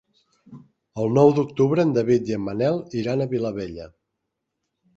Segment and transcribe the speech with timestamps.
[1.03, 3.89] El nou d'octubre en David i en Manel iran a Vilabella.